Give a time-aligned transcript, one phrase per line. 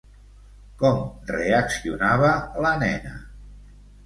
[0.79, 2.33] Com reaccionava
[2.67, 3.15] la nena?